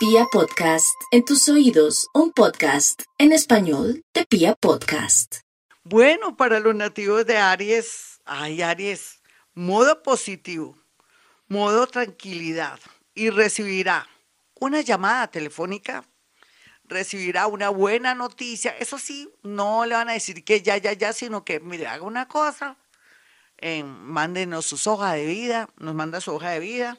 Pia 0.00 0.24
Podcast, 0.32 0.98
en 1.10 1.26
tus 1.26 1.46
oídos, 1.50 2.08
un 2.14 2.32
podcast 2.32 3.02
en 3.18 3.32
español 3.32 4.02
de 4.14 4.24
Pia 4.24 4.54
Podcast. 4.54 5.40
Bueno, 5.84 6.38
para 6.38 6.58
los 6.58 6.74
nativos 6.74 7.26
de 7.26 7.36
Aries, 7.36 8.18
ay 8.24 8.62
Aries, 8.62 9.20
modo 9.52 10.02
positivo, 10.02 10.74
modo 11.48 11.86
tranquilidad 11.86 12.80
y 13.14 13.28
recibirá 13.28 14.08
una 14.58 14.80
llamada 14.80 15.30
telefónica, 15.30 16.08
recibirá 16.84 17.46
una 17.46 17.68
buena 17.68 18.14
noticia. 18.14 18.70
Eso 18.78 18.96
sí, 18.96 19.30
no 19.42 19.84
le 19.84 19.96
van 19.96 20.08
a 20.08 20.14
decir 20.14 20.42
que 20.46 20.62
ya, 20.62 20.78
ya, 20.78 20.94
ya, 20.94 21.12
sino 21.12 21.44
que, 21.44 21.60
mire, 21.60 21.86
haga 21.86 22.04
una 22.04 22.26
cosa, 22.26 22.78
eh, 23.58 23.84
mándenos 23.84 24.64
su 24.64 24.90
hoja 24.90 25.12
de 25.12 25.26
vida, 25.26 25.68
nos 25.76 25.94
manda 25.94 26.22
su 26.22 26.32
hoja 26.32 26.52
de 26.52 26.60
vida, 26.60 26.98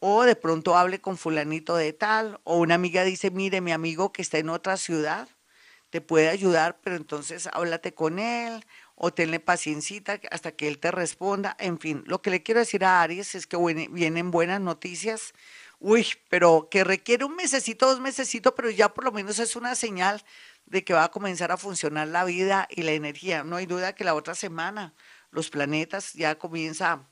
o 0.00 0.22
de 0.24 0.36
pronto 0.36 0.76
hable 0.76 1.00
con 1.00 1.16
fulanito 1.16 1.76
de 1.76 1.92
tal, 1.92 2.40
o 2.44 2.58
una 2.58 2.74
amiga 2.74 3.04
dice, 3.04 3.30
mire, 3.30 3.60
mi 3.60 3.72
amigo 3.72 4.12
que 4.12 4.22
está 4.22 4.38
en 4.38 4.48
otra 4.48 4.76
ciudad, 4.76 5.28
te 5.90 6.00
puede 6.00 6.28
ayudar, 6.28 6.78
pero 6.82 6.96
entonces 6.96 7.48
háblate 7.52 7.94
con 7.94 8.18
él, 8.18 8.64
o 8.94 9.12
tenle 9.12 9.40
paciencia 9.40 10.02
hasta 10.30 10.52
que 10.52 10.68
él 10.68 10.78
te 10.78 10.90
responda. 10.90 11.56
En 11.58 11.78
fin, 11.78 12.02
lo 12.06 12.20
que 12.20 12.30
le 12.30 12.42
quiero 12.42 12.60
decir 12.60 12.84
a 12.84 13.00
Aries 13.02 13.34
es 13.34 13.46
que 13.46 13.56
vienen 13.56 14.30
buenas 14.30 14.60
noticias, 14.60 15.32
uy, 15.78 16.06
pero 16.28 16.68
que 16.70 16.84
requiere 16.84 17.24
un 17.24 17.36
mesecito, 17.36 17.86
dos 17.86 18.00
mesecitos, 18.00 18.52
pero 18.56 18.70
ya 18.70 18.92
por 18.92 19.04
lo 19.04 19.12
menos 19.12 19.38
es 19.38 19.56
una 19.56 19.74
señal 19.76 20.24
de 20.66 20.84
que 20.84 20.94
va 20.94 21.04
a 21.04 21.10
comenzar 21.10 21.52
a 21.52 21.56
funcionar 21.56 22.08
la 22.08 22.24
vida 22.24 22.66
y 22.70 22.82
la 22.82 22.92
energía. 22.92 23.44
No 23.44 23.56
hay 23.56 23.66
duda 23.66 23.94
que 23.94 24.04
la 24.04 24.14
otra 24.14 24.34
semana 24.34 24.94
los 25.30 25.48
planetas 25.50 26.12
ya 26.14 26.36
comienza 26.38 27.06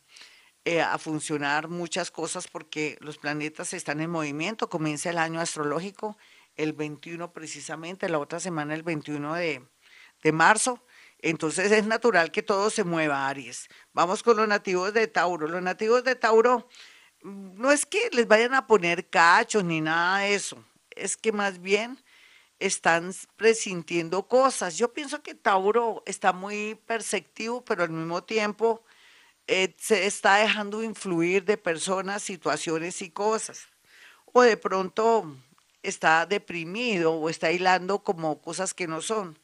eh, 0.67 0.83
a 0.83 0.99
funcionar 0.99 1.69
muchas 1.69 2.11
cosas 2.11 2.49
porque 2.49 2.99
los 3.01 3.19
planetas 3.19 3.73
están 3.73 4.01
en 4.01 4.11
movimiento. 4.11 4.69
Comienza 4.69 5.11
el 5.11 5.19
año 5.19 5.41
astrológico 5.41 6.19
el 6.57 6.73
21 6.73 7.33
precisamente, 7.33 8.09
la 8.09 8.19
otra 8.19 8.41
semana 8.41 8.75
el 8.75 8.83
21 8.83 9.35
de, 9.35 9.63
de 10.25 10.33
marzo. 10.33 10.83
Entonces 11.21 11.71
es 11.71 11.87
natural 11.87 12.33
que 12.33 12.43
todo 12.43 12.71
se 12.71 12.83
mueva, 12.83 13.29
Aries. 13.29 13.69
Vamos 13.93 14.25
con 14.25 14.39
los 14.39 14.49
nativos 14.49 14.93
de 14.93 15.07
Tauro. 15.07 15.47
Los 15.47 15.63
nativos 15.63 16.03
de 16.03 16.17
Tauro 16.17 16.69
no 17.23 17.71
es 17.71 17.87
que 17.87 18.11
les 18.11 18.27
vayan 18.27 18.55
a 18.55 18.67
poner 18.67 19.09
cachos 19.09 19.63
ni 19.63 19.81
nada 19.81 20.19
de 20.19 20.35
eso, 20.35 20.65
es 20.91 21.17
que 21.17 21.31
más 21.31 21.61
bien 21.61 21.97
están 22.59 23.15
presintiendo 23.37 24.27
cosas. 24.27 24.77
Yo 24.77 24.93
pienso 24.93 25.23
que 25.23 25.37
Tauro 25.37 26.03
está 26.07 26.33
muy 26.33 26.75
perceptivo, 26.87 27.65
pero 27.65 27.85
al 27.85 27.91
mismo 27.91 28.25
tiempo 28.25 28.83
eh, 29.49 29.75
se 29.79 30.07
está 30.07 30.37
dejando 30.37 30.83
influir 30.83 31.45
de 31.45 31.57
personas, 31.57 32.23
situaciones 32.23 33.01
y 33.03 33.11
cosas. 33.11 33.69
O 34.33 34.43
de 34.43 34.57
pronto 34.57 35.37
está 35.83 36.27
deprimido 36.27 37.15
o 37.15 37.31
está 37.31 37.53
hilando 37.53 38.03
como 38.03 38.41
cosas 38.43 38.75
que 38.75 38.89
no 38.89 39.01
son. 39.01 39.39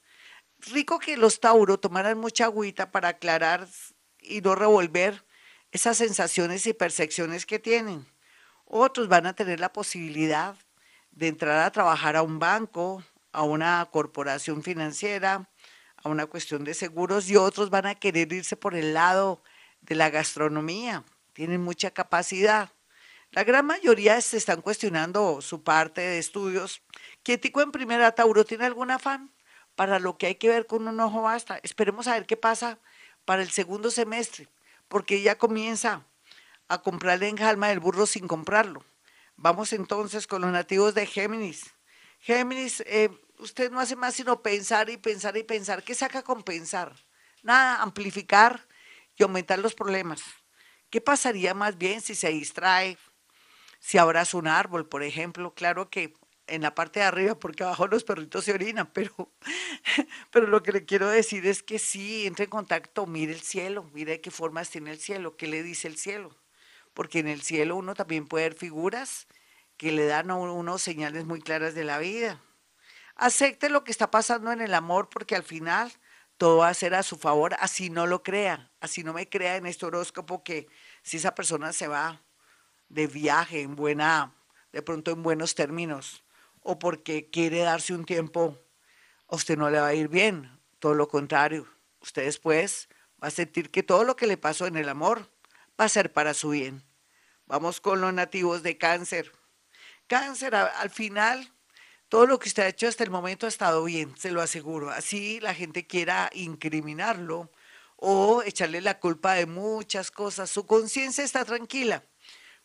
Rico 0.58 0.98
que 0.98 1.16
los 1.16 1.40
Tauro 1.40 1.78
tomaran 1.78 2.18
mucha 2.18 2.44
agüita 2.46 2.90
para 2.90 3.08
aclarar 3.08 3.68
y 4.20 4.40
no 4.40 4.54
revolver 4.54 5.24
esas 5.70 5.96
sensaciones 5.96 6.66
y 6.66 6.72
percepciones 6.72 7.46
que 7.46 7.58
tienen. 7.58 8.06
Otros 8.64 9.08
van 9.08 9.26
a 9.26 9.34
tener 9.34 9.60
la 9.60 9.72
posibilidad 9.72 10.56
de 11.10 11.28
entrar 11.28 11.58
a 11.60 11.70
trabajar 11.70 12.16
a 12.16 12.22
un 12.22 12.38
banco, 12.38 13.04
a 13.32 13.42
una 13.42 13.86
corporación 13.90 14.62
financiera, 14.62 15.48
a 15.96 16.08
una 16.08 16.26
cuestión 16.26 16.64
de 16.64 16.74
seguros 16.74 17.30
y 17.30 17.36
otros 17.36 17.70
van 17.70 17.86
a 17.86 17.94
querer 17.94 18.32
irse 18.32 18.56
por 18.56 18.74
el 18.74 18.94
lado 18.94 19.42
de 19.82 19.94
la 19.94 20.10
gastronomía. 20.10 21.04
Tienen 21.32 21.62
mucha 21.62 21.90
capacidad. 21.90 22.72
La 23.30 23.44
gran 23.44 23.66
mayoría 23.66 24.20
se 24.20 24.36
están 24.36 24.62
cuestionando 24.62 25.40
su 25.40 25.62
parte 25.62 26.00
de 26.00 26.18
estudios. 26.18 26.82
Quietico 27.22 27.62
en 27.62 27.72
primera, 27.72 28.12
Tauro, 28.12 28.44
¿tiene 28.44 28.66
algún 28.66 28.90
afán? 28.90 29.30
Para 29.74 29.98
lo 29.98 30.18
que 30.18 30.26
hay 30.26 30.34
que 30.34 30.48
ver 30.48 30.66
con 30.66 30.86
un 30.86 31.00
ojo 31.00 31.22
basta. 31.22 31.58
Esperemos 31.62 32.06
a 32.06 32.14
ver 32.14 32.26
qué 32.26 32.36
pasa 32.36 32.78
para 33.24 33.42
el 33.42 33.50
segundo 33.50 33.90
semestre 33.90 34.48
porque 34.88 35.22
ya 35.22 35.38
comienza 35.38 36.04
a 36.68 36.82
comprarle 36.82 37.28
en 37.28 37.36
calma 37.36 37.72
el 37.72 37.80
burro 37.80 38.04
sin 38.04 38.28
comprarlo. 38.28 38.84
Vamos 39.36 39.72
entonces 39.72 40.26
con 40.26 40.42
los 40.42 40.52
nativos 40.52 40.94
de 40.94 41.06
Géminis. 41.06 41.72
Géminis, 42.20 42.82
eh, 42.86 43.08
usted 43.38 43.70
no 43.70 43.80
hace 43.80 43.96
más 43.96 44.14
sino 44.14 44.42
pensar 44.42 44.90
y 44.90 44.98
pensar 44.98 45.36
y 45.38 45.44
pensar. 45.44 45.82
¿Qué 45.82 45.94
saca 45.94 46.22
con 46.22 46.42
pensar? 46.42 46.94
Nada, 47.42 47.80
amplificar 47.80 48.66
y 49.16 49.22
aumentar 49.22 49.58
los 49.58 49.74
problemas. 49.74 50.22
¿Qué 50.90 51.00
pasaría 51.00 51.54
más 51.54 51.78
bien 51.78 52.00
si 52.00 52.14
se 52.14 52.28
distrae? 52.28 52.98
Si 53.78 53.98
abraza 53.98 54.36
un 54.36 54.46
árbol, 54.46 54.88
por 54.88 55.02
ejemplo, 55.02 55.54
claro 55.54 55.90
que 55.90 56.14
en 56.46 56.62
la 56.62 56.74
parte 56.74 57.00
de 57.00 57.06
arriba, 57.06 57.38
porque 57.38 57.64
abajo 57.64 57.86
los 57.86 58.04
perritos 58.04 58.44
se 58.44 58.52
orinan, 58.52 58.90
pero, 58.92 59.32
pero 60.30 60.46
lo 60.46 60.62
que 60.62 60.72
le 60.72 60.84
quiero 60.84 61.08
decir 61.08 61.46
es 61.46 61.62
que 61.62 61.78
sí, 61.78 62.26
entre 62.26 62.44
en 62.44 62.50
contacto, 62.50 63.06
mire 63.06 63.32
el 63.32 63.40
cielo, 63.40 63.88
mire 63.92 64.20
qué 64.20 64.30
formas 64.30 64.70
tiene 64.70 64.90
el 64.90 64.98
cielo, 64.98 65.36
qué 65.36 65.46
le 65.46 65.62
dice 65.62 65.88
el 65.88 65.96
cielo, 65.96 66.36
porque 66.94 67.20
en 67.20 67.28
el 67.28 67.42
cielo 67.42 67.76
uno 67.76 67.94
también 67.94 68.26
puede 68.26 68.50
ver 68.50 68.58
figuras 68.58 69.26
que 69.76 69.92
le 69.92 70.06
dan 70.06 70.30
a 70.30 70.34
uno 70.34 70.78
señales 70.78 71.24
muy 71.24 71.40
claras 71.40 71.74
de 71.74 71.84
la 71.84 71.98
vida. 71.98 72.40
Acepte 73.14 73.68
lo 73.68 73.84
que 73.84 73.90
está 73.90 74.10
pasando 74.10 74.52
en 74.52 74.60
el 74.60 74.74
amor, 74.74 75.08
porque 75.08 75.36
al 75.36 75.42
final 75.42 75.92
todo 76.36 76.58
va 76.58 76.68
a 76.68 76.74
ser 76.74 76.94
a 76.94 77.02
su 77.02 77.16
favor, 77.16 77.54
así 77.60 77.88
no 77.88 78.06
lo 78.06 78.22
crea, 78.22 78.71
así 78.82 79.04
no 79.04 79.12
me 79.12 79.28
crea 79.28 79.56
en 79.56 79.66
este 79.66 79.86
horóscopo 79.86 80.42
que 80.42 80.66
si 81.02 81.16
esa 81.16 81.34
persona 81.34 81.72
se 81.72 81.86
va 81.86 82.20
de 82.88 83.06
viaje 83.06 83.62
en 83.62 83.76
buena, 83.76 84.34
de 84.72 84.82
pronto 84.82 85.12
en 85.12 85.22
buenos 85.22 85.54
términos, 85.54 86.24
o 86.60 86.78
porque 86.78 87.30
quiere 87.30 87.60
darse 87.60 87.94
un 87.94 88.04
tiempo, 88.04 88.58
a 89.28 89.36
usted 89.36 89.56
no 89.56 89.70
le 89.70 89.80
va 89.80 89.86
a 89.86 89.94
ir 89.94 90.08
bien. 90.08 90.50
Todo 90.80 90.94
lo 90.94 91.08
contrario, 91.08 91.66
usted 92.00 92.24
después 92.24 92.88
va 93.22 93.28
a 93.28 93.30
sentir 93.30 93.70
que 93.70 93.84
todo 93.84 94.02
lo 94.02 94.16
que 94.16 94.26
le 94.26 94.36
pasó 94.36 94.66
en 94.66 94.76
el 94.76 94.88
amor 94.88 95.30
va 95.80 95.84
a 95.84 95.88
ser 95.88 96.12
para 96.12 96.34
su 96.34 96.50
bien. 96.50 96.82
Vamos 97.46 97.80
con 97.80 98.00
los 98.00 98.12
nativos 98.12 98.64
de 98.64 98.78
cáncer. 98.78 99.30
Cáncer, 100.08 100.56
al 100.56 100.90
final, 100.90 101.52
todo 102.08 102.26
lo 102.26 102.40
que 102.40 102.48
usted 102.48 102.64
ha 102.64 102.68
hecho 102.68 102.88
hasta 102.88 103.04
el 103.04 103.10
momento 103.10 103.46
ha 103.46 103.48
estado 103.48 103.84
bien, 103.84 104.12
se 104.18 104.32
lo 104.32 104.42
aseguro. 104.42 104.90
Así 104.90 105.38
la 105.38 105.54
gente 105.54 105.86
quiera 105.86 106.30
incriminarlo 106.32 107.48
o 108.04 108.42
echarle 108.42 108.80
la 108.80 108.98
culpa 108.98 109.34
de 109.34 109.46
muchas 109.46 110.10
cosas. 110.10 110.50
Su 110.50 110.66
conciencia 110.66 111.22
está 111.22 111.44
tranquila. 111.44 112.04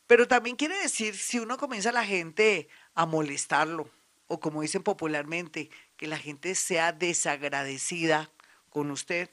Pero 0.08 0.28
también 0.28 0.56
quiere 0.56 0.75
decir, 0.80 1.16
si 1.16 1.38
uno 1.38 1.58
comienza 1.58 1.90
a 1.90 1.94
la 1.94 2.03
gente 2.03 2.70
a 2.96 3.06
molestarlo, 3.06 3.88
o 4.25 4.40
como 4.40 4.64
dicen 4.64 4.81
popularmente, 4.81 5.70
que 5.96 6.08
la 6.08 6.18
gente 6.18 6.56
sea 6.56 6.92
desagradecida 6.92 8.31
con 8.72 8.90
usted, 8.90 9.30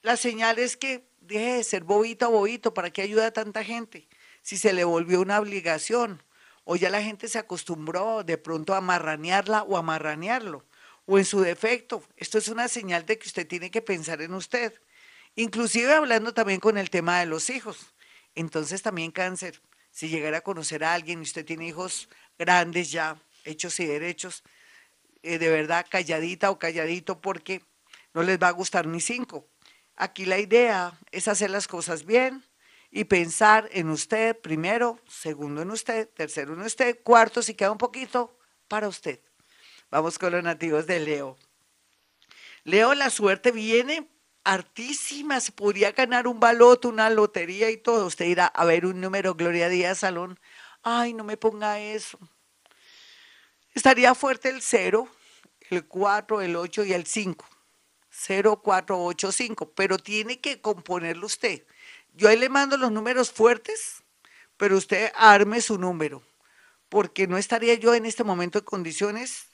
la 0.00 0.16
señal 0.16 0.58
es 0.58 0.78
que 0.78 1.06
deje 1.20 1.52
de 1.56 1.64
ser 1.64 1.84
bobito 1.84 2.28
o 2.28 2.32
bobito, 2.32 2.72
¿para 2.72 2.90
qué 2.90 3.02
ayuda 3.02 3.26
a 3.26 3.32
tanta 3.32 3.62
gente? 3.62 4.08
Si 4.40 4.56
se 4.56 4.72
le 4.72 4.84
volvió 4.84 5.20
una 5.20 5.38
obligación, 5.38 6.22
o 6.64 6.76
ya 6.76 6.88
la 6.88 7.02
gente 7.02 7.28
se 7.28 7.38
acostumbró 7.38 8.24
de 8.24 8.38
pronto 8.38 8.74
a 8.74 8.80
marranearla 8.80 9.64
o 9.64 9.76
a 9.76 9.82
marranearlo, 9.82 10.64
o 11.04 11.18
en 11.18 11.26
su 11.26 11.42
defecto, 11.42 12.02
esto 12.16 12.38
es 12.38 12.48
una 12.48 12.68
señal 12.68 13.04
de 13.04 13.18
que 13.18 13.28
usted 13.28 13.46
tiene 13.46 13.70
que 13.70 13.82
pensar 13.82 14.22
en 14.22 14.32
usted, 14.32 14.80
inclusive 15.34 15.92
hablando 15.92 16.34
también 16.34 16.60
con 16.60 16.78
el 16.78 16.90
tema 16.90 17.20
de 17.20 17.26
los 17.26 17.50
hijos. 17.50 17.94
Entonces 18.34 18.82
también 18.82 19.10
cáncer, 19.10 19.60
si 19.90 20.08
llegara 20.08 20.38
a 20.38 20.42
conocer 20.42 20.84
a 20.84 20.94
alguien 20.94 21.20
y 21.20 21.22
usted 21.22 21.44
tiene 21.44 21.66
hijos 21.66 22.08
grandes 22.38 22.90
ya, 22.90 23.20
hechos 23.44 23.78
y 23.80 23.86
derechos, 23.86 24.42
eh, 25.22 25.38
de 25.38 25.48
verdad 25.48 25.86
calladita 25.88 26.50
o 26.50 26.58
calladito 26.58 27.20
porque 27.20 27.62
no 28.14 28.22
les 28.22 28.38
va 28.38 28.48
a 28.48 28.52
gustar 28.52 28.86
ni 28.86 29.00
cinco. 29.00 29.48
Aquí 29.96 30.24
la 30.24 30.38
idea 30.38 30.98
es 31.10 31.28
hacer 31.28 31.50
las 31.50 31.68
cosas 31.68 32.06
bien 32.06 32.44
y 32.90 33.04
pensar 33.04 33.68
en 33.72 33.90
usted 33.90 34.38
primero, 34.38 34.98
segundo 35.08 35.62
en 35.62 35.70
usted, 35.70 36.08
tercero 36.08 36.54
en 36.54 36.60
usted, 36.62 37.00
cuarto 37.02 37.42
si 37.42 37.54
queda 37.54 37.70
un 37.70 37.78
poquito 37.78 38.38
para 38.68 38.88
usted. 38.88 39.20
Vamos 39.90 40.18
con 40.18 40.32
los 40.32 40.42
nativos 40.42 40.86
de 40.86 41.00
Leo. 41.00 41.36
Leo, 42.64 42.94
la 42.94 43.10
suerte 43.10 43.52
viene 43.52 44.08
artísima, 44.50 45.40
se 45.40 45.52
podría 45.52 45.92
ganar 45.92 46.26
un 46.26 46.40
baloto, 46.40 46.88
una 46.88 47.08
lotería 47.08 47.70
y 47.70 47.76
todo. 47.76 48.06
Usted 48.06 48.24
irá 48.24 48.46
a 48.46 48.64
ver 48.64 48.84
un 48.84 49.00
número, 49.00 49.34
Gloria 49.34 49.68
Díaz 49.68 49.98
Salón, 49.98 50.40
ay, 50.82 51.14
no 51.14 51.22
me 51.22 51.36
ponga 51.36 51.78
eso. 51.78 52.18
Estaría 53.74 54.12
fuerte 54.16 54.48
el 54.48 54.60
0, 54.60 55.08
el 55.70 55.86
4, 55.86 56.40
el 56.40 56.56
8 56.56 56.84
y 56.84 56.92
el 56.92 57.06
5. 57.06 57.46
0, 58.10 58.60
4, 58.62 59.04
8, 59.04 59.32
5. 59.32 59.72
Pero 59.72 59.98
tiene 59.98 60.40
que 60.40 60.60
componerlo 60.60 61.26
usted. 61.26 61.64
Yo 62.12 62.28
ahí 62.28 62.36
le 62.36 62.48
mando 62.48 62.76
los 62.76 62.90
números 62.90 63.30
fuertes, 63.30 64.02
pero 64.56 64.76
usted 64.76 65.12
arme 65.14 65.60
su 65.60 65.78
número. 65.78 66.24
Porque 66.88 67.28
no 67.28 67.38
estaría 67.38 67.74
yo 67.74 67.94
en 67.94 68.04
este 68.04 68.24
momento 68.24 68.58
en 68.58 68.64
condiciones 68.64 69.49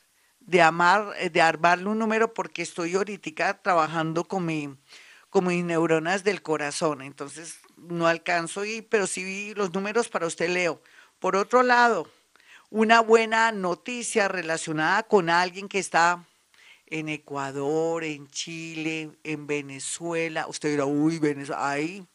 de, 0.47 0.63
amar, 0.63 1.15
de 1.31 1.43
armarle 1.43 1.89
un 1.89 1.99
número 1.99 2.33
porque 2.33 2.63
estoy 2.63 2.95
ahorita 2.95 3.61
trabajando 3.63 4.25
con, 4.25 4.47
mi, 4.47 4.75
con 5.29 5.47
mis 5.47 5.65
neuronas 5.65 6.25
del 6.25 6.43
corazón. 6.43 7.03
Entonces 7.03 7.59
no 7.77 8.07
alcanzo 8.07 8.65
y, 8.65 8.83
pero 8.83 9.07
sí 9.07 9.53
los 9.55 9.73
números 9.75 10.09
para 10.09 10.27
usted, 10.27 10.49
Leo. 10.49 10.81
Por 11.19 11.37
otro 11.37 11.63
lado, 11.63 12.09
una 12.71 13.01
buena 13.01 13.53
noticia 13.53 14.29
relacionada 14.29 15.03
con 15.03 15.31
alguien 15.31 15.69
que 15.69 15.79
está 15.79 16.25
en 16.87 17.09
Ecuador, 17.09 18.05
en 18.05 18.29
Chile, 18.29 19.11
en 19.25 19.47
Venezuela. 19.47 20.47
Usted 20.47 20.71
dirá, 20.71 20.87
uy, 20.87 21.19
Venezuela, 21.19 21.71
ahí, 21.71 22.07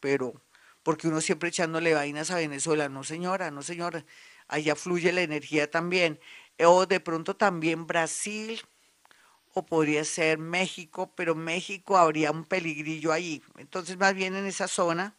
pero 0.00 0.34
porque 0.82 1.08
uno 1.08 1.20
siempre 1.20 1.50
echándole 1.50 1.94
vainas 1.94 2.30
a 2.30 2.36
Venezuela. 2.36 2.88
No, 2.88 3.04
señora, 3.04 3.50
no, 3.50 3.62
señora. 3.62 4.04
Allá 4.48 4.74
fluye 4.74 5.12
la 5.12 5.20
energía 5.20 5.70
también. 5.70 6.18
O 6.64 6.86
de 6.86 7.00
pronto 7.00 7.36
también 7.36 7.86
Brasil, 7.86 8.60
o 9.54 9.64
podría 9.64 10.04
ser 10.04 10.38
México, 10.38 11.12
pero 11.14 11.34
México 11.34 11.96
habría 11.96 12.30
un 12.30 12.44
peligrillo 12.44 13.12
ahí. 13.12 13.42
Entonces, 13.56 13.96
más 13.96 14.14
bien 14.14 14.36
en 14.36 14.46
esa 14.46 14.68
zona 14.68 15.16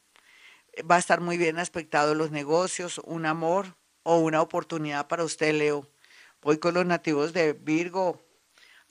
eh, 0.74 0.84
va 0.84 0.96
a 0.96 1.00
estar 1.00 1.22
muy 1.22 1.38
bien 1.38 1.60
aspectado 1.60 2.16
los 2.16 2.32
negocios, 2.32 3.00
un 3.06 3.26
amor 3.26 3.76
o 4.04 4.18
una 4.18 4.42
oportunidad 4.42 5.08
para 5.08 5.24
usted, 5.24 5.54
Leo. 5.54 5.88
Voy 6.42 6.58
con 6.58 6.74
los 6.74 6.86
nativos 6.86 7.34
de 7.34 7.54
Virgo. 7.54 8.22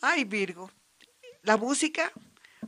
Ay, 0.00 0.24
Virgo, 0.24 0.70
la 1.42 1.56
música 1.56 2.12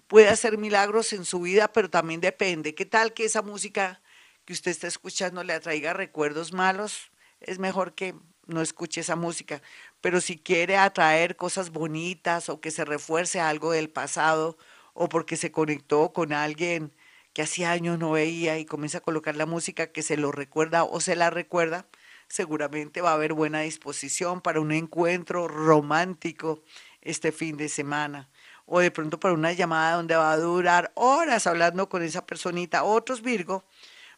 puede 0.06 0.28
hacer 0.28 0.56
milagros 0.56 1.12
en 1.12 1.24
su 1.24 1.40
vida, 1.40 1.72
pero 1.72 1.90
también 1.90 2.20
depende. 2.20 2.74
¿Qué 2.74 2.86
tal 2.86 3.12
que 3.12 3.24
esa 3.24 3.42
música 3.42 4.00
que 4.44 4.52
usted 4.52 4.70
está 4.70 4.86
escuchando 4.86 5.44
le 5.44 5.52
atraiga 5.52 5.92
recuerdos 5.92 6.52
malos? 6.52 7.10
Es 7.40 7.58
mejor 7.58 7.94
que 7.94 8.14
no 8.50 8.62
escuche 8.62 9.00
esa 9.00 9.16
música. 9.16 9.62
Pero 10.00 10.20
si 10.20 10.38
quiere 10.38 10.76
atraer 10.76 11.36
cosas 11.36 11.70
bonitas 11.70 12.48
o 12.48 12.60
que 12.60 12.70
se 12.70 12.84
refuerce 12.84 13.40
algo 13.40 13.72
del 13.72 13.90
pasado 13.90 14.58
o 14.94 15.08
porque 15.08 15.36
se 15.36 15.52
conectó 15.52 16.12
con 16.12 16.32
alguien 16.32 16.92
que 17.32 17.42
hacía 17.42 17.70
años 17.70 17.98
no 17.98 18.12
veía 18.12 18.58
y 18.58 18.64
comienza 18.64 18.98
a 18.98 19.02
colocar 19.02 19.36
la 19.36 19.46
música 19.46 19.92
que 19.92 20.02
se 20.02 20.16
lo 20.16 20.32
recuerda 20.32 20.84
o 20.84 21.00
se 21.00 21.16
la 21.16 21.30
recuerda, 21.30 21.86
seguramente 22.28 23.00
va 23.00 23.10
a 23.10 23.14
haber 23.14 23.34
buena 23.34 23.60
disposición 23.60 24.40
para 24.40 24.60
un 24.60 24.72
encuentro 24.72 25.48
romántico 25.48 26.62
este 27.02 27.32
fin 27.32 27.56
de 27.56 27.68
semana. 27.68 28.28
O 28.66 28.80
de 28.80 28.90
pronto 28.90 29.18
para 29.18 29.34
una 29.34 29.52
llamada 29.52 29.96
donde 29.96 30.16
va 30.16 30.32
a 30.32 30.36
durar 30.36 30.92
horas 30.94 31.46
hablando 31.46 31.88
con 31.88 32.02
esa 32.02 32.26
personita. 32.26 32.84
Otros 32.84 33.22
Virgo 33.22 33.64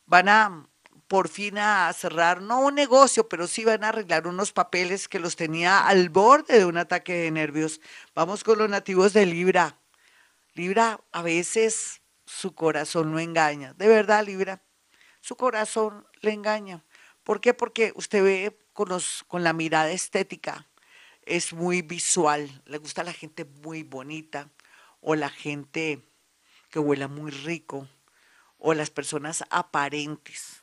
van 0.06 0.28
a 0.28 0.66
por 1.12 1.28
fin 1.28 1.58
a 1.58 1.92
cerrar, 1.92 2.40
no 2.40 2.62
un 2.62 2.74
negocio, 2.74 3.28
pero 3.28 3.46
sí 3.46 3.66
van 3.66 3.84
a 3.84 3.90
arreglar 3.90 4.26
unos 4.26 4.50
papeles 4.50 5.08
que 5.08 5.18
los 5.18 5.36
tenía 5.36 5.86
al 5.86 6.08
borde 6.08 6.58
de 6.58 6.64
un 6.64 6.78
ataque 6.78 7.12
de 7.12 7.30
nervios. 7.30 7.82
Vamos 8.14 8.42
con 8.42 8.58
los 8.58 8.70
nativos 8.70 9.12
de 9.12 9.26
Libra. 9.26 9.78
Libra, 10.54 11.02
a 11.12 11.20
veces 11.20 12.00
su 12.24 12.54
corazón 12.54 13.12
lo 13.12 13.18
engaña. 13.18 13.74
De 13.74 13.88
verdad, 13.88 14.24
Libra, 14.24 14.62
su 15.20 15.36
corazón 15.36 16.06
le 16.22 16.32
engaña. 16.32 16.82
¿Por 17.24 17.42
qué? 17.42 17.52
Porque 17.52 17.92
usted 17.94 18.24
ve 18.24 18.58
con, 18.72 18.88
los, 18.88 19.22
con 19.28 19.44
la 19.44 19.52
mirada 19.52 19.90
estética, 19.90 20.66
es 21.26 21.52
muy 21.52 21.82
visual, 21.82 22.62
le 22.64 22.78
gusta 22.78 23.04
la 23.04 23.12
gente 23.12 23.44
muy 23.44 23.82
bonita 23.82 24.48
o 25.02 25.14
la 25.14 25.28
gente 25.28 26.00
que 26.70 26.78
huela 26.78 27.06
muy 27.06 27.32
rico 27.32 27.86
o 28.56 28.72
las 28.72 28.88
personas 28.88 29.44
aparentes 29.50 30.61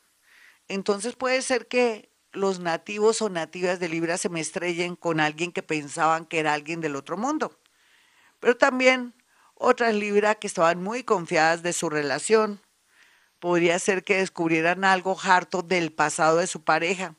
entonces 0.69 1.16
puede 1.16 1.42
ser 1.42 1.68
que 1.68 2.10
los 2.31 2.60
nativos 2.60 3.21
o 3.21 3.30
nativas 3.30 3.80
de 3.80 3.89
Libra 3.89 4.18
se 4.18 4.30
me 4.30 4.39
estrellen 4.39 4.95
con 4.95 5.19
alguien 5.19 5.51
que 5.51 5.63
pensaban 5.63 6.25
que 6.25 6.39
era 6.39 6.54
alguien 6.54 6.80
del 6.80 6.95
otro 6.95 7.18
mundo. 7.18 7.60
Pero 8.39 8.56
también 8.56 9.13
otras 9.56 9.94
Libra 9.94 10.36
que 10.36 10.48
estaban 10.48 10.81
muy 10.81 11.04
confiadas 11.04 11.63
de 11.63 11.74
su 11.74 11.89
relación. 11.89 12.62
Podría 13.39 13.80
ser 13.80 14.04
que 14.04 14.18
descubrieran 14.18 14.86
algo 14.86 15.18
harto 15.21 15.62
del 15.63 15.92
pasado 15.92 16.38
de 16.38 16.48
su 16.48 16.63
pareja. 16.63 17.16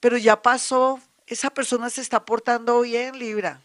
Pero 0.00 0.16
ya 0.16 0.40
pasó, 0.42 1.00
esa 1.26 1.50
persona 1.50 1.90
se 1.90 2.00
está 2.00 2.24
portando 2.24 2.80
bien, 2.80 3.18
Libra. 3.18 3.60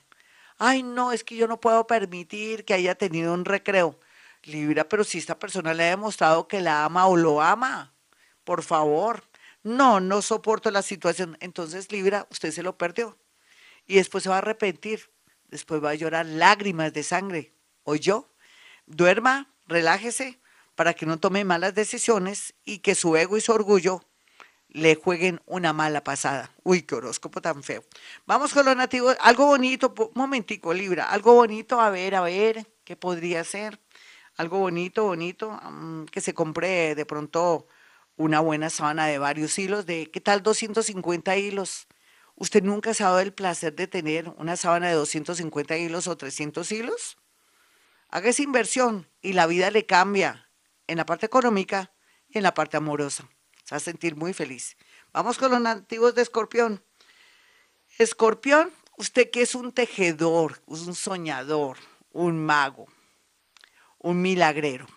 Ay, 0.58 0.84
no, 0.84 1.12
es 1.12 1.24
que 1.24 1.36
yo 1.36 1.48
no 1.48 1.60
puedo 1.60 1.88
permitir 1.88 2.66
que 2.66 2.74
haya 2.74 2.96
tenido 2.96 3.34
un 3.34 3.46
recreo. 3.46 3.98
Libra, 4.44 4.90
pero 4.90 5.04
si 5.04 5.20
esta 5.20 5.40
persona 5.40 5.74
le 5.74 5.86
ha 5.86 5.90
demostrado 5.92 6.48
que 6.48 6.62
la 6.62 6.84
ama 6.84 7.08
o 7.08 7.16
lo 7.16 7.42
ama, 7.42 7.94
por 8.44 8.64
favor. 8.64 9.24
No, 9.64 10.00
no 10.00 10.22
soporto 10.22 10.72
la 10.72 10.82
situación. 10.82 11.38
Entonces, 11.40 11.92
Libra, 11.92 12.28
usted 12.32 12.52
se 12.52 12.64
lo 12.64 12.78
perdió. 12.78 13.18
Y 13.88 13.96
después 13.96 14.24
se 14.24 14.30
va 14.30 14.36
a 14.36 14.40
arrepentir. 14.40 15.12
Después 15.50 15.84
va 15.84 15.92
a 15.92 15.96
llorar 15.96 16.26
lágrimas 16.26 16.94
de 16.94 17.04
sangre. 17.04 17.54
¿O 17.84 17.96
yo? 17.96 18.30
Duerma, 18.86 19.54
relájese 19.68 20.40
para 20.76 20.94
que 20.94 21.06
no 21.06 21.20
tome 21.20 21.44
malas 21.44 21.76
decisiones 21.76 22.56
y 22.66 22.80
que 22.80 22.96
su 22.96 23.16
ego 23.16 23.38
y 23.38 23.42
su 23.42 23.52
orgullo 23.52 24.04
le 24.70 24.96
jueguen 24.96 25.42
una 25.46 25.74
mala 25.74 26.04
pasada. 26.04 26.50
Uy, 26.64 26.84
qué 26.84 26.96
horóscopo 26.96 27.42
tan 27.42 27.62
feo. 27.62 27.84
Vamos 28.26 28.54
con 28.54 28.66
los 28.66 28.76
nativos. 28.76 29.16
Algo 29.20 29.46
bonito, 29.46 29.94
un 29.98 30.12
momentico, 30.16 30.74
Libra. 30.74 31.10
Algo 31.10 31.34
bonito, 31.34 31.80
a 31.80 31.90
ver, 31.90 32.16
a 32.16 32.22
ver, 32.22 32.66
¿qué 32.84 32.96
podría 32.96 33.44
ser? 33.44 33.80
Algo 34.38 34.60
bonito, 34.60 35.04
bonito, 35.04 35.52
mm, 35.52 36.06
que 36.06 36.22
se 36.22 36.34
compre 36.34 36.96
de 36.96 37.06
pronto 37.06 37.68
una 38.22 38.40
buena 38.40 38.70
sábana 38.70 39.08
de 39.08 39.18
varios 39.18 39.58
hilos, 39.58 39.86
de 39.86 40.12
qué 40.12 40.22
tal 40.22 40.44
250 40.44 41.38
hilos. 41.38 41.88
¿Usted 42.36 42.64
nunca 42.64 42.92
ha 42.92 42.94
dado 42.94 43.20
el 43.20 43.34
placer 43.34 43.76
de 43.76 43.88
tener 43.88 44.30
una 44.38 44.56
sábana 44.56 44.90
de 44.90 44.94
250 44.94 45.78
hilos 45.78 46.08
o 46.08 46.16
300 46.16 46.72
hilos? 46.72 47.18
Haga 48.10 48.30
esa 48.30 48.44
inversión 48.44 49.10
y 49.22 49.34
la 49.34 49.48
vida 49.48 49.72
le 49.72 49.86
cambia 49.86 50.50
en 50.88 50.98
la 50.98 51.06
parte 51.06 51.26
económica 51.26 51.94
y 52.30 52.38
en 52.38 52.44
la 52.44 52.54
parte 52.54 52.78
amorosa. 52.78 53.28
Se 53.64 53.76
va 53.76 53.78
a 53.78 53.80
sentir 53.80 54.16
muy 54.16 54.34
feliz. 54.34 54.78
Vamos 55.14 55.38
con 55.38 55.52
los 55.52 55.62
nativos 55.62 56.14
de 56.14 56.22
Escorpión. 56.22 56.84
Escorpión, 57.98 58.72
usted 58.98 59.32
que 59.32 59.42
es 59.42 59.56
un 59.56 59.72
tejedor, 59.72 60.62
un 60.68 60.94
soñador, 60.94 61.78
un 62.12 62.44
mago, 62.46 62.88
un 63.98 64.22
milagrero 64.22 64.88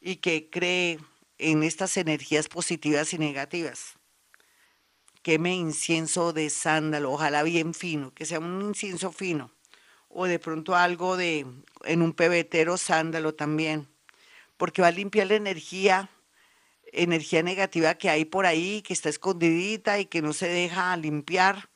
y 0.00 0.16
que 0.16 0.48
cree 0.48 0.98
en 1.40 1.62
estas 1.62 1.96
energías 1.96 2.48
positivas 2.48 3.12
y 3.14 3.18
negativas. 3.18 3.94
Queme 5.22 5.54
incienso 5.54 6.32
de 6.32 6.50
sándalo, 6.50 7.12
ojalá 7.12 7.42
bien 7.42 7.74
fino, 7.74 8.12
que 8.14 8.26
sea 8.26 8.38
un 8.38 8.62
incienso 8.62 9.10
fino. 9.10 9.50
O 10.08 10.26
de 10.26 10.38
pronto 10.38 10.76
algo 10.76 11.16
de, 11.16 11.46
en 11.84 12.02
un 12.02 12.12
pebetero 12.12 12.76
sándalo 12.76 13.34
también, 13.34 13.88
porque 14.56 14.82
va 14.82 14.88
a 14.88 14.92
limpiar 14.92 15.28
la 15.28 15.36
energía, 15.36 16.10
energía 16.92 17.42
negativa 17.42 17.94
que 17.94 18.10
hay 18.10 18.24
por 18.24 18.44
ahí, 18.44 18.82
que 18.82 18.92
está 18.92 19.08
escondidita 19.08 19.98
y 19.98 20.06
que 20.06 20.20
no 20.20 20.32
se 20.32 20.48
deja 20.48 20.96
limpiar 20.96 21.70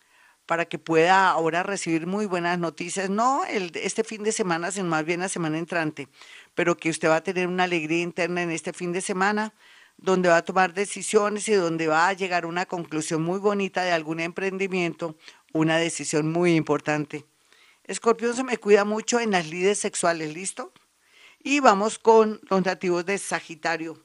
para 0.46 0.66
que 0.66 0.78
pueda 0.78 1.30
ahora 1.30 1.62
recibir 1.62 2.06
muy 2.06 2.26
buenas 2.26 2.58
noticias, 2.58 3.08
no 3.10 3.44
este 3.46 4.04
fin 4.04 4.22
de 4.22 4.32
semana, 4.32 4.70
sino 4.70 4.88
más 4.88 5.04
bien 5.04 5.20
la 5.20 5.28
semana 5.28 5.58
entrante, 5.58 6.08
pero 6.54 6.76
que 6.76 6.90
usted 6.90 7.08
va 7.08 7.16
a 7.16 7.22
tener 7.22 7.48
una 7.48 7.64
alegría 7.64 8.02
interna 8.02 8.42
en 8.42 8.50
este 8.50 8.72
fin 8.72 8.92
de 8.92 9.00
semana, 9.00 9.54
donde 9.96 10.28
va 10.28 10.38
a 10.38 10.44
tomar 10.44 10.74
decisiones 10.74 11.48
y 11.48 11.54
donde 11.54 11.86
va 11.86 12.08
a 12.08 12.12
llegar 12.12 12.44
a 12.44 12.48
una 12.48 12.66
conclusión 12.66 13.22
muy 13.22 13.38
bonita 13.38 13.82
de 13.82 13.92
algún 13.92 14.20
emprendimiento, 14.20 15.16
una 15.52 15.78
decisión 15.78 16.30
muy 16.30 16.54
importante. 16.54 17.24
Escorpión 17.84 18.34
se 18.34 18.44
me 18.44 18.58
cuida 18.58 18.84
mucho 18.84 19.20
en 19.20 19.30
las 19.30 19.46
lides 19.46 19.78
sexuales, 19.78 20.34
¿listo? 20.34 20.72
Y 21.42 21.60
vamos 21.60 21.98
con 21.98 22.40
los 22.48 22.64
nativos 22.64 23.04
de 23.04 23.18
Sagitario. 23.18 24.02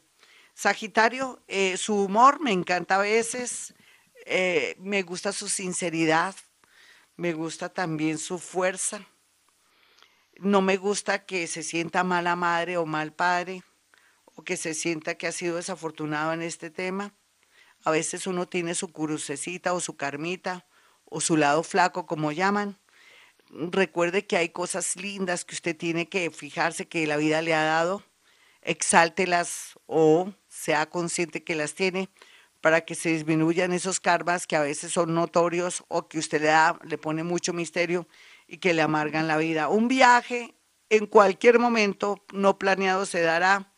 Sagitario, 0.53 1.41
eh, 1.47 1.77
su 1.77 1.95
humor 1.95 2.41
me 2.41 2.51
encanta 2.51 2.95
a 2.95 3.01
veces, 3.01 3.73
eh, 4.31 4.75
me 4.77 5.01
gusta 5.01 5.33
su 5.33 5.49
sinceridad, 5.49 6.35
me 7.15 7.33
gusta 7.33 7.69
también 7.69 8.19
su 8.19 8.37
fuerza. 8.37 9.03
No 10.37 10.61
me 10.61 10.77
gusta 10.77 11.25
que 11.25 11.47
se 11.47 11.63
sienta 11.63 12.03
mala 12.03 12.35
madre 12.35 12.77
o 12.77 12.85
mal 12.85 13.11
padre 13.11 13.63
o 14.25 14.43
que 14.43 14.55
se 14.55 14.75
sienta 14.75 15.15
que 15.15 15.25
ha 15.25 15.31
sido 15.31 15.55
desafortunado 15.55 16.31
en 16.31 16.43
este 16.43 16.69
tema. 16.69 17.15
A 17.83 17.89
veces 17.89 18.27
uno 18.27 18.47
tiene 18.47 18.75
su 18.75 18.93
crucecita 18.93 19.73
o 19.73 19.79
su 19.79 19.97
carmita 19.97 20.67
o 21.05 21.21
su 21.21 21.35
lado 21.35 21.63
flaco, 21.63 22.05
como 22.05 22.31
llaman. 22.31 22.77
Recuerde 23.49 24.27
que 24.27 24.37
hay 24.37 24.49
cosas 24.49 24.95
lindas 24.95 25.43
que 25.43 25.55
usted 25.55 25.75
tiene 25.75 26.07
que 26.07 26.29
fijarse 26.29 26.87
que 26.87 27.07
la 27.07 27.17
vida 27.17 27.41
le 27.41 27.55
ha 27.55 27.63
dado, 27.63 28.03
exáltelas 28.61 29.79
o 29.87 30.31
sea 30.47 30.87
consciente 30.87 31.43
que 31.43 31.55
las 31.55 31.73
tiene 31.73 32.09
para 32.61 32.81
que 32.81 32.95
se 32.95 33.09
disminuyan 33.09 33.73
esos 33.73 33.99
karmas 33.99 34.47
que 34.47 34.55
a 34.55 34.61
veces 34.61 34.91
son 34.91 35.13
notorios 35.13 35.83
o 35.87 36.07
que 36.07 36.19
usted 36.19 36.41
le, 36.41 36.47
da, 36.47 36.79
le 36.83 36.97
pone 36.97 37.23
mucho 37.23 37.53
misterio 37.53 38.07
y 38.47 38.57
que 38.57 38.73
le 38.73 38.81
amargan 38.81 39.27
la 39.27 39.37
vida. 39.37 39.69
Un 39.69 39.87
viaje 39.87 40.55
en 40.89 41.05
cualquier 41.05 41.59
momento 41.59 42.23
no 42.33 42.57
planeado 42.57 43.05
se 43.05 43.21
dará. 43.21 43.71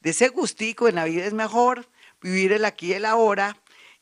De 0.00 0.10
ese 0.10 0.28
gustico 0.28 0.88
en 0.88 0.94
la 0.94 1.04
vida 1.04 1.24
es 1.24 1.32
mejor 1.32 1.88
vivir 2.20 2.52
el 2.52 2.64
aquí 2.64 2.88
y 2.88 2.92
el 2.94 3.04
ahora 3.04 3.56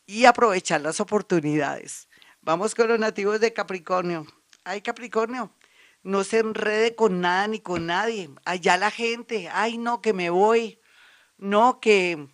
y 0.06 0.25
aprovechar 0.25 0.80
las 0.80 1.00
oportunidades. 1.00 2.08
Vamos 2.40 2.75
con 2.75 2.88
los 2.88 2.99
nativos 2.99 3.40
de 3.40 3.52
Capricornio. 3.52 4.26
Ay, 4.64 4.80
Capricornio, 4.82 5.52
no 6.02 6.25
se 6.25 6.38
enrede 6.38 6.94
con 6.94 7.20
nada 7.20 7.47
ni 7.49 7.61
con 7.61 7.87
nadie. 7.87 8.30
Allá 8.44 8.76
la 8.76 8.90
gente, 8.90 9.49
ay, 9.52 9.78
no, 9.78 10.00
que 10.00 10.12
me 10.12 10.30
voy. 10.30 10.80
No, 11.37 11.80
que 11.80 12.28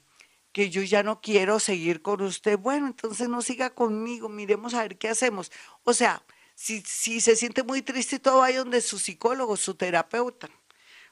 que 0.54 0.70
yo 0.70 0.82
ya 0.82 1.02
no 1.02 1.20
quiero 1.20 1.58
seguir 1.58 2.00
con 2.00 2.22
usted. 2.22 2.56
Bueno, 2.56 2.86
entonces 2.86 3.28
no 3.28 3.42
siga 3.42 3.70
conmigo, 3.70 4.28
miremos 4.28 4.72
a 4.72 4.82
ver 4.82 4.96
qué 4.96 5.08
hacemos. 5.08 5.50
O 5.82 5.92
sea, 5.92 6.22
si, 6.54 6.80
si 6.82 7.20
se 7.20 7.34
siente 7.34 7.64
muy 7.64 7.82
triste, 7.82 8.20
todo 8.20 8.38
vaya 8.38 8.60
donde 8.60 8.80
su 8.80 9.00
psicólogo, 9.00 9.56
su 9.56 9.74
terapeuta, 9.74 10.48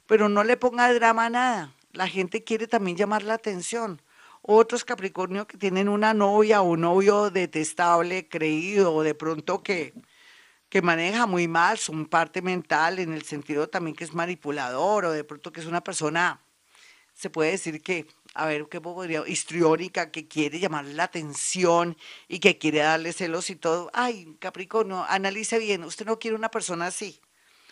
pero 0.06 0.28
no 0.28 0.44
le 0.44 0.56
ponga 0.56 0.94
drama 0.94 1.26
a 1.26 1.30
nada. 1.30 1.74
La 1.92 2.06
gente 2.06 2.44
quiere 2.44 2.68
también 2.68 2.96
llamar 2.96 3.24
la 3.24 3.34
atención. 3.34 4.00
Otros 4.42 4.84
Capricornio 4.84 5.48
que 5.48 5.58
tienen 5.58 5.88
una 5.88 6.14
novia 6.14 6.62
o 6.62 6.70
un 6.70 6.82
novio 6.82 7.28
detestable, 7.30 8.28
creído, 8.28 8.94
o 8.94 9.02
de 9.02 9.16
pronto 9.16 9.64
que, 9.64 9.92
que 10.68 10.82
maneja 10.82 11.26
muy 11.26 11.48
mal 11.48 11.78
su 11.78 12.08
parte 12.08 12.42
mental, 12.42 13.00
en 13.00 13.12
el 13.12 13.22
sentido 13.22 13.68
también 13.68 13.96
que 13.96 14.04
es 14.04 14.14
manipulador, 14.14 15.06
o 15.06 15.10
de 15.10 15.24
pronto 15.24 15.52
que 15.52 15.58
es 15.58 15.66
una 15.66 15.82
persona, 15.82 16.40
se 17.12 17.30
puede 17.30 17.52
decir 17.52 17.82
que 17.82 18.06
a 18.34 18.46
ver 18.46 18.66
qué 18.68 18.80
podría, 18.80 19.26
histriónica, 19.26 20.10
que 20.10 20.26
quiere 20.26 20.58
llamar 20.58 20.84
la 20.86 21.04
atención 21.04 21.96
y 22.28 22.38
que 22.38 22.58
quiere 22.58 22.78
darle 22.78 23.12
celos 23.12 23.50
y 23.50 23.56
todo. 23.56 23.90
Ay, 23.92 24.36
Capricornio, 24.38 25.04
analice 25.08 25.58
bien, 25.58 25.84
usted 25.84 26.06
no 26.06 26.18
quiere 26.18 26.36
una 26.36 26.50
persona 26.50 26.86
así. 26.86 27.20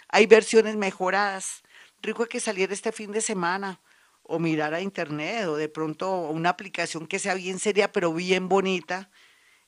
Hay 0.09 0.27
versiones 0.27 0.77
mejoradas. 0.77 1.63
Rico 2.03 2.27
que 2.27 2.41
saliera 2.41 2.73
este 2.73 2.93
fin 2.93 3.13
de 3.13 3.21
semana 3.21 3.81
o 4.23 4.39
mirar 4.39 4.75
a 4.75 4.81
internet 4.81 5.47
o 5.47 5.57
de 5.57 5.69
pronto 5.69 6.11
una 6.23 6.51
aplicación 6.51 7.07
que 7.07 7.19
sea 7.19 7.35
bien 7.35 7.59
seria 7.59 7.93
pero 7.93 8.13
bien 8.13 8.49
bonita 8.49 9.11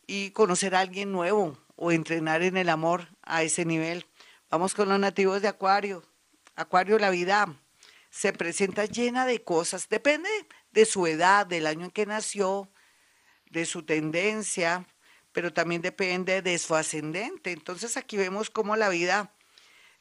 y 0.06 0.30
conocer 0.30 0.74
a 0.74 0.80
alguien 0.80 1.12
nuevo 1.12 1.58
o 1.76 1.92
entrenar 1.92 2.42
en 2.42 2.56
el 2.56 2.68
amor 2.68 3.08
a 3.22 3.42
ese 3.42 3.64
nivel. 3.64 4.06
Vamos 4.50 4.74
con 4.74 4.88
los 4.88 4.98
nativos 4.98 5.42
de 5.42 5.48
Acuario. 5.48 6.02
Acuario, 6.54 6.98
la 6.98 7.10
vida 7.10 7.61
se 8.12 8.34
presenta 8.34 8.84
llena 8.84 9.24
de 9.24 9.42
cosas. 9.42 9.88
Depende 9.88 10.28
de 10.70 10.84
su 10.84 11.06
edad, 11.06 11.46
del 11.46 11.66
año 11.66 11.86
en 11.86 11.90
que 11.90 12.04
nació, 12.04 12.70
de 13.50 13.64
su 13.64 13.84
tendencia, 13.84 14.86
pero 15.32 15.52
también 15.54 15.80
depende 15.80 16.42
de 16.42 16.58
su 16.58 16.74
ascendente. 16.74 17.52
Entonces 17.52 17.96
aquí 17.96 18.18
vemos 18.18 18.50
cómo 18.50 18.76
la 18.76 18.90
vida 18.90 19.32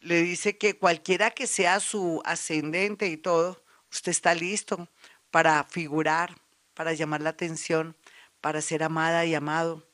le 0.01 0.21
dice 0.21 0.57
que 0.57 0.77
cualquiera 0.77 1.31
que 1.31 1.47
sea 1.47 1.79
su 1.79 2.21
ascendente 2.25 3.07
y 3.07 3.15
todo, 3.15 3.63
usted 3.89 4.11
está 4.11 4.35
listo 4.35 4.89
para 5.31 5.63
figurar, 5.63 6.35
para 6.73 6.91
llamar 6.91 7.21
la 7.21 7.29
atención, 7.29 7.95
para 8.41 8.61
ser 8.61 8.83
amada 8.83 9.25
y 9.25 9.35
amado, 9.35 9.87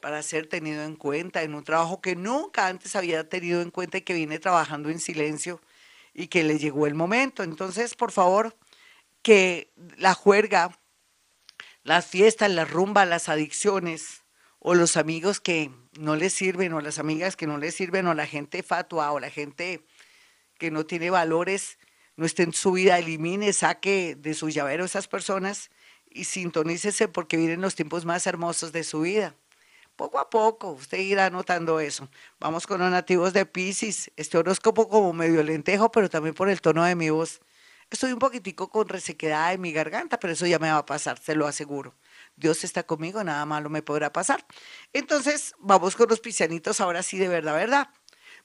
para 0.00 0.22
ser 0.22 0.46
tenido 0.46 0.84
en 0.84 0.96
cuenta 0.96 1.42
en 1.42 1.54
un 1.54 1.64
trabajo 1.64 2.00
que 2.00 2.16
nunca 2.16 2.66
antes 2.66 2.96
había 2.96 3.28
tenido 3.28 3.60
en 3.60 3.70
cuenta 3.70 3.98
y 3.98 4.02
que 4.02 4.14
viene 4.14 4.38
trabajando 4.38 4.88
en 4.88 5.00
silencio 5.00 5.60
y 6.14 6.28
que 6.28 6.44
le 6.44 6.58
llegó 6.58 6.86
el 6.86 6.94
momento. 6.94 7.42
Entonces, 7.42 7.94
por 7.94 8.12
favor, 8.12 8.56
que 9.22 9.72
la 9.96 10.14
juerga, 10.14 10.78
las 11.82 12.06
fiestas, 12.06 12.50
la 12.50 12.64
rumba, 12.64 13.04
las 13.04 13.28
adicciones 13.28 14.24
o 14.58 14.74
los 14.74 14.96
amigos 14.96 15.40
que 15.40 15.70
no 15.98 16.16
les 16.16 16.34
sirven 16.34 16.72
o 16.72 16.80
las 16.80 16.98
amigas 16.98 17.36
que 17.36 17.46
no 17.46 17.58
les 17.58 17.74
sirven 17.74 18.06
o 18.06 18.14
la 18.14 18.26
gente 18.26 18.62
fatua 18.62 19.12
o 19.12 19.20
la 19.20 19.30
gente 19.30 19.84
que 20.58 20.70
no 20.70 20.86
tiene 20.86 21.10
valores, 21.10 21.78
no 22.16 22.26
esté 22.26 22.42
en 22.42 22.52
su 22.52 22.72
vida, 22.72 22.98
elimine, 22.98 23.52
saque 23.52 24.16
de 24.18 24.34
su 24.34 24.48
llavero 24.48 24.84
esas 24.84 25.06
personas 25.06 25.70
y 26.10 26.24
sintonícese 26.24 27.06
porque 27.06 27.36
vienen 27.36 27.60
los 27.60 27.74
tiempos 27.74 28.04
más 28.04 28.26
hermosos 28.26 28.72
de 28.72 28.82
su 28.82 29.02
vida. 29.02 29.34
Poco 29.98 30.18
a 30.20 30.30
poco, 30.30 30.70
usted 30.70 30.98
irá 30.98 31.28
notando 31.28 31.80
eso. 31.80 32.08
Vamos 32.38 32.68
con 32.68 32.80
los 32.80 32.88
nativos 32.90 33.32
de 33.32 33.44
Pisces. 33.44 34.12
Este 34.16 34.38
horóscopo 34.38 34.88
como 34.88 35.12
medio 35.12 35.42
lentejo, 35.42 35.90
pero 35.90 36.08
también 36.08 36.34
por 36.34 36.48
el 36.48 36.60
tono 36.60 36.84
de 36.84 36.94
mi 36.94 37.10
voz 37.10 37.40
Estoy 37.90 38.12
un 38.12 38.18
poquitico 38.18 38.70
con 38.70 38.86
resequedad 38.88 39.52
en 39.54 39.62
mi 39.62 39.72
garganta, 39.72 40.20
pero 40.20 40.34
eso 40.34 40.46
ya 40.46 40.58
me 40.58 40.70
va 40.70 40.78
a 40.78 40.86
pasar, 40.86 41.18
se 41.18 41.34
lo 41.34 41.46
aseguro. 41.46 41.94
Dios 42.36 42.62
está 42.62 42.84
conmigo, 42.84 43.24
nada 43.24 43.44
malo 43.46 43.70
me 43.70 43.82
podrá 43.82 44.12
pasar. 44.12 44.46
Entonces, 44.92 45.54
vamos 45.58 45.96
con 45.96 46.08
los 46.08 46.20
piscianitos 46.20 46.80
ahora 46.80 47.02
sí 47.02 47.18
de 47.18 47.28
verdad, 47.28 47.54
¿verdad? 47.54 47.88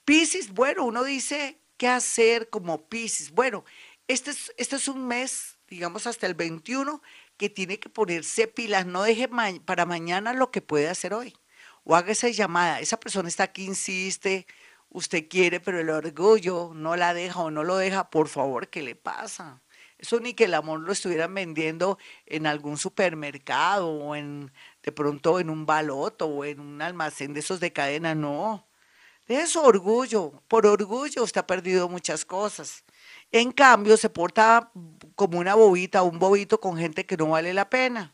Piscis, 0.06 0.54
bueno, 0.54 0.86
uno 0.86 1.04
dice, 1.04 1.60
¿qué 1.78 1.90
hacer 1.90 2.50
como 2.50 2.88
Piscis? 2.88 3.32
Bueno, 3.32 3.66
este 4.08 4.32
es, 4.32 4.54
este 4.58 4.78
es 4.78 4.88
un 4.88 5.08
mes, 5.08 5.60
digamos 5.68 6.08
hasta 6.08 6.26
el 6.26 6.36
21, 6.36 7.02
que 7.38 7.50
tiene 7.50 7.80
que 7.80 7.90
ponerse 7.90 8.48
pilas, 8.48 8.86
no 8.86 9.04
deje 9.04 9.30
para 9.66 9.86
mañana 9.86 10.34
lo 10.34 10.52
que 10.52 10.62
puede 10.62 10.88
hacer 10.88 11.14
hoy. 11.14 11.36
O 11.84 11.96
haga 11.96 12.12
esa 12.12 12.30
llamada, 12.30 12.80
esa 12.80 13.00
persona 13.00 13.28
está 13.28 13.44
aquí, 13.44 13.66
insiste, 13.66 14.48
usted 14.90 15.28
quiere, 15.28 15.60
pero 15.60 15.80
el 15.80 15.90
orgullo 15.90 16.72
no 16.74 16.96
la 16.96 17.14
deja 17.14 17.42
o 17.42 17.52
no 17.52 17.64
lo 17.64 17.78
deja, 17.78 18.10
por 18.10 18.30
favor, 18.30 18.70
¿qué 18.70 18.82
le 18.82 18.96
pasa? 18.96 19.62
Eso 19.98 20.20
ni 20.20 20.34
que 20.34 20.46
el 20.46 20.54
amor 20.54 20.82
lo 20.82 20.92
estuvieran 20.92 21.34
vendiendo 21.34 21.98
en 22.26 22.48
algún 22.48 22.78
supermercado 22.78 23.90
o 23.90 24.16
en 24.16 24.52
de 24.82 24.92
pronto 24.92 25.40
en 25.40 25.50
un 25.50 25.66
baloto 25.66 26.28
o 26.28 26.46
en 26.46 26.60
un 26.60 26.82
almacén 26.82 27.34
de 27.34 27.40
esos 27.42 27.60
de 27.60 27.74
cadena, 27.74 28.16
no. 28.16 28.68
Es 29.28 29.56
orgullo, 29.56 30.44
por 30.50 30.66
orgullo 30.66 31.24
usted 31.24 31.42
ha 31.42 31.48
perdido 31.48 31.88
muchas 31.90 32.26
cosas. 32.26 32.84
En 33.32 33.52
cambio, 33.52 33.98
se 33.98 34.10
porta 34.10 34.72
como 35.16 35.40
una 35.40 35.56
bobita, 35.56 36.04
un 36.04 36.20
bobito 36.20 36.60
con 36.60 36.78
gente 36.78 37.06
que 37.06 37.18
no 37.18 37.30
vale 37.30 37.54
la 37.54 37.70
pena. 37.70 38.14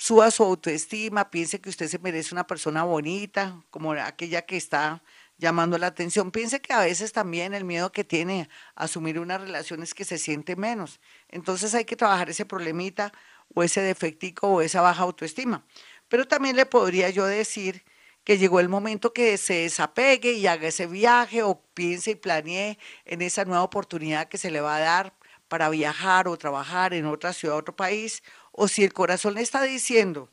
Suba 0.00 0.30
su 0.30 0.42
autoestima, 0.44 1.30
piense 1.30 1.60
que 1.60 1.68
usted 1.68 1.86
se 1.86 1.98
merece 1.98 2.34
una 2.34 2.46
persona 2.46 2.84
bonita, 2.84 3.62
como 3.68 3.92
aquella 3.92 4.46
que 4.46 4.56
está 4.56 5.02
llamando 5.36 5.76
la 5.76 5.88
atención. 5.88 6.30
Piense 6.30 6.62
que 6.62 6.72
a 6.72 6.80
veces 6.80 7.12
también 7.12 7.52
el 7.52 7.66
miedo 7.66 7.92
que 7.92 8.02
tiene 8.02 8.48
a 8.76 8.84
asumir 8.84 9.18
una 9.18 9.36
relación 9.36 9.82
es 9.82 9.92
que 9.92 10.06
se 10.06 10.16
siente 10.16 10.56
menos. 10.56 11.00
Entonces 11.28 11.74
hay 11.74 11.84
que 11.84 11.96
trabajar 11.96 12.30
ese 12.30 12.46
problemita 12.46 13.12
o 13.54 13.62
ese 13.62 13.82
defectico 13.82 14.48
o 14.48 14.62
esa 14.62 14.80
baja 14.80 15.02
autoestima. 15.02 15.66
Pero 16.08 16.26
también 16.26 16.56
le 16.56 16.64
podría 16.64 17.10
yo 17.10 17.26
decir 17.26 17.84
que 18.24 18.38
llegó 18.38 18.60
el 18.60 18.70
momento 18.70 19.12
que 19.12 19.36
se 19.36 19.54
desapegue 19.64 20.32
y 20.32 20.46
haga 20.46 20.68
ese 20.68 20.86
viaje 20.86 21.42
o 21.42 21.62
piense 21.74 22.12
y 22.12 22.14
planee 22.14 22.78
en 23.04 23.20
esa 23.20 23.44
nueva 23.44 23.64
oportunidad 23.64 24.28
que 24.28 24.38
se 24.38 24.50
le 24.50 24.62
va 24.62 24.76
a 24.76 24.80
dar 24.80 25.19
para 25.50 25.68
viajar 25.68 26.28
o 26.28 26.38
trabajar 26.38 26.94
en 26.94 27.06
otra 27.06 27.32
ciudad, 27.34 27.56
otro 27.56 27.74
país, 27.74 28.22
o 28.52 28.68
si 28.68 28.84
el 28.84 28.92
corazón 28.92 29.34
le 29.34 29.42
está 29.42 29.62
diciendo 29.62 30.30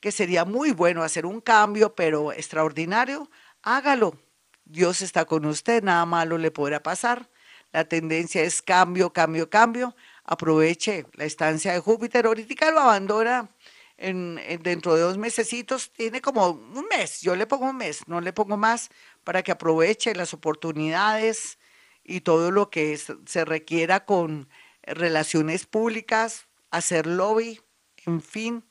que 0.00 0.10
sería 0.10 0.44
muy 0.44 0.72
bueno 0.72 1.04
hacer 1.04 1.24
un 1.24 1.40
cambio, 1.40 1.94
pero 1.94 2.32
extraordinario, 2.32 3.30
hágalo, 3.62 4.18
Dios 4.64 5.02
está 5.02 5.24
con 5.24 5.46
usted, 5.46 5.84
nada 5.84 6.04
malo 6.04 6.36
le 6.36 6.50
podrá 6.50 6.82
pasar. 6.82 7.30
La 7.72 7.84
tendencia 7.84 8.42
es 8.42 8.60
cambio, 8.60 9.12
cambio, 9.12 9.48
cambio. 9.48 9.94
Aproveche 10.24 11.06
la 11.12 11.24
estancia 11.24 11.72
de 11.72 11.78
Júpiter. 11.78 12.26
Ahorita 12.26 12.70
lo 12.72 12.80
abandona 12.80 13.48
en, 13.96 14.40
dentro 14.62 14.96
de 14.96 15.02
dos 15.02 15.18
mesecitos. 15.18 15.92
Tiene 15.92 16.20
como 16.20 16.48
un 16.48 16.86
mes. 16.90 17.20
Yo 17.20 17.36
le 17.36 17.46
pongo 17.46 17.66
un 17.66 17.76
mes, 17.76 18.08
no 18.08 18.20
le 18.20 18.32
pongo 18.32 18.56
más, 18.56 18.90
para 19.22 19.42
que 19.44 19.52
aproveche 19.52 20.14
las 20.14 20.34
oportunidades 20.34 21.58
y 22.06 22.20
todo 22.20 22.50
lo 22.50 22.70
que 22.70 22.96
se 22.96 23.44
requiera 23.44 24.04
con 24.04 24.48
relaciones 24.82 25.66
públicas, 25.66 26.46
hacer 26.70 27.06
lobby, 27.06 27.60
en 28.06 28.22
fin, 28.22 28.64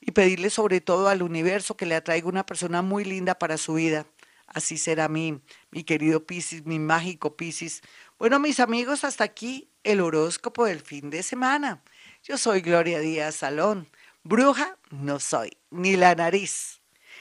y 0.00 0.12
pedirle 0.12 0.48
sobre 0.48 0.80
todo 0.80 1.08
al 1.08 1.22
universo 1.22 1.76
que 1.76 1.86
le 1.86 1.94
atraiga 1.94 2.28
una 2.28 2.46
persona 2.46 2.80
muy 2.80 3.04
linda 3.04 3.38
para 3.38 3.58
su 3.58 3.74
vida. 3.74 4.06
Así 4.46 4.78
será 4.78 5.08
mi, 5.08 5.42
mi 5.70 5.84
querido 5.84 6.26
Piscis, 6.26 6.64
mi 6.64 6.78
mágico 6.78 7.36
Piscis. 7.36 7.82
Bueno, 8.18 8.38
mis 8.38 8.60
amigos, 8.60 9.04
hasta 9.04 9.24
aquí 9.24 9.70
el 9.84 10.00
horóscopo 10.00 10.64
del 10.64 10.80
fin 10.80 11.10
de 11.10 11.22
semana. 11.22 11.82
Yo 12.22 12.38
soy 12.38 12.62
Gloria 12.62 13.00
Díaz 13.00 13.36
Salón. 13.36 13.88
Bruja 14.24 14.78
no 14.90 15.20
soy, 15.20 15.58
ni 15.70 15.96
la 15.96 16.14
nariz. 16.14 16.80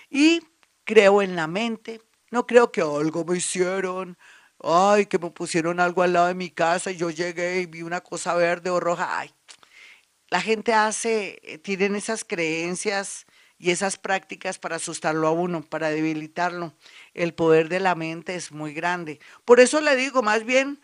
Y 0.09 0.41
creo 0.85 1.21
en 1.21 1.35
la 1.35 1.47
mente. 1.47 2.01
No 2.31 2.47
creo 2.47 2.71
que 2.71 2.81
algo 2.81 3.25
me 3.25 3.37
hicieron. 3.37 4.17
Ay, 4.59 5.05
que 5.05 5.19
me 5.19 5.29
pusieron 5.31 5.79
algo 5.79 6.01
al 6.03 6.13
lado 6.13 6.27
de 6.27 6.33
mi 6.35 6.49
casa 6.49 6.91
y 6.91 6.97
yo 6.97 7.09
llegué 7.11 7.61
y 7.61 7.65
vi 7.67 7.83
una 7.83 8.01
cosa 8.01 8.33
verde 8.35 8.69
o 8.69 8.79
roja. 8.79 9.19
Ay, 9.19 9.31
la 10.29 10.41
gente 10.41 10.73
hace, 10.73 11.39
eh, 11.43 11.57
tienen 11.57 11.95
esas 11.95 12.23
creencias 12.25 13.25
y 13.59 13.71
esas 13.71 13.97
prácticas 13.97 14.59
para 14.59 14.77
asustarlo 14.77 15.27
a 15.27 15.31
uno, 15.31 15.61
para 15.63 15.89
debilitarlo. 15.89 16.73
El 17.13 17.33
poder 17.33 17.69
de 17.69 17.79
la 17.79 17.95
mente 17.95 18.35
es 18.35 18.51
muy 18.51 18.73
grande. 18.73 19.19
Por 19.45 19.59
eso 19.59 19.81
le 19.81 19.95
digo, 19.95 20.21
más 20.23 20.43
bien, 20.45 20.81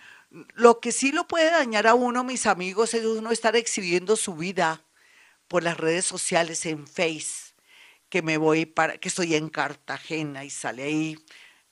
lo 0.56 0.80
que 0.80 0.92
sí 0.92 1.12
lo 1.12 1.28
puede 1.28 1.52
dañar 1.52 1.88
a 1.88 1.94
uno, 1.96 2.24
mis 2.24 2.46
amigos, 2.48 2.94
es 2.94 3.06
uno 3.06 3.32
estar 3.32 3.56
exhibiendo 3.56 4.16
su 4.16 4.36
vida 4.36 4.84
por 5.48 5.64
las 5.64 5.78
redes 5.78 6.06
sociales 6.06 6.66
en 6.66 6.88
Face, 6.88 7.54
que 8.10 8.22
me 8.22 8.38
voy 8.38 8.66
para, 8.66 8.98
que 8.98 9.10
estoy 9.10 9.36
en 9.36 9.50
Cartagena 9.50 10.46
y 10.46 10.50
sale 10.50 10.84
ahí 10.84 11.18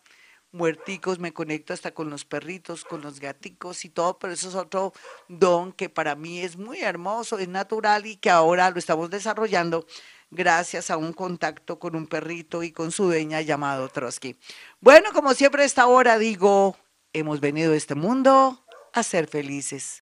muerticos, 0.52 1.20
me 1.20 1.34
conecto 1.34 1.74
hasta 1.74 1.94
con 1.94 2.10
los 2.10 2.24
perritos, 2.24 2.86
con 2.86 3.02
los 3.02 3.20
gaticos 3.20 3.84
y 3.84 3.90
todo, 3.90 4.20
pero 4.20 4.34
eso 4.34 4.50
es 4.50 4.56
otro 4.56 4.94
don 5.28 5.74
que 5.74 5.90
para 5.90 6.16
mí 6.16 6.40
es 6.40 6.56
muy 6.56 6.82
hermoso, 6.82 7.40
es 7.40 7.50
natural 7.50 8.06
y 8.06 8.16
que 8.16 8.30
ahora 8.30 8.70
lo 8.70 8.80
estamos 8.80 9.10
desarrollando 9.10 9.86
gracias 10.32 10.90
a 10.92 10.98
un 10.98 11.14
contacto 11.14 11.80
con 11.80 11.96
un 11.96 12.08
perrito 12.08 12.64
y 12.64 12.72
con 12.72 12.92
su 12.92 13.06
dueña 13.06 13.42
llamado 13.42 13.90
Trotsky. 13.90 14.36
Bueno, 14.82 15.12
como 15.14 15.34
siempre 15.34 15.64
a 15.64 15.66
esta 15.66 15.88
hora 15.88 16.18
digo, 16.18 16.78
hemos 17.14 17.40
venido 17.40 17.74
a 17.74 17.78
este 17.78 17.96
mundo 17.96 18.66
a 18.94 19.04
ser 19.04 19.28
felices. 19.28 20.04